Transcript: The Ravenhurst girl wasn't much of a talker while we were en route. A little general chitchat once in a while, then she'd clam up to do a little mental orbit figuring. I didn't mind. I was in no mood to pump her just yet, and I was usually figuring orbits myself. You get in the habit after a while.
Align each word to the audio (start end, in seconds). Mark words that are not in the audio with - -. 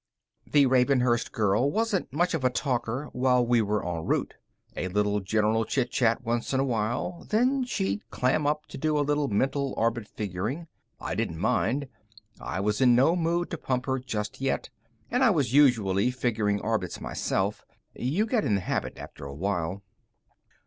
The 0.51 0.65
Ravenhurst 0.65 1.31
girl 1.31 1.69
wasn't 1.69 2.11
much 2.11 2.33
of 2.33 2.43
a 2.43 2.49
talker 2.49 3.09
while 3.13 3.45
we 3.45 3.61
were 3.61 3.85
en 3.87 4.03
route. 4.03 4.33
A 4.75 4.87
little 4.87 5.19
general 5.19 5.63
chitchat 5.63 6.23
once 6.23 6.53
in 6.55 6.59
a 6.59 6.63
while, 6.63 7.27
then 7.29 7.63
she'd 7.65 8.09
clam 8.09 8.47
up 8.47 8.65
to 8.69 8.79
do 8.79 8.97
a 8.97 9.05
little 9.05 9.27
mental 9.27 9.75
orbit 9.77 10.07
figuring. 10.07 10.65
I 10.99 11.13
didn't 11.13 11.37
mind. 11.37 11.87
I 12.39 12.59
was 12.59 12.81
in 12.81 12.95
no 12.95 13.15
mood 13.15 13.51
to 13.51 13.59
pump 13.59 13.85
her 13.85 13.99
just 13.99 14.41
yet, 14.41 14.71
and 15.11 15.23
I 15.23 15.29
was 15.29 15.53
usually 15.53 16.09
figuring 16.09 16.59
orbits 16.61 16.99
myself. 16.99 17.63
You 17.93 18.25
get 18.25 18.43
in 18.43 18.55
the 18.55 18.61
habit 18.61 18.97
after 18.97 19.25
a 19.25 19.35
while. 19.35 19.83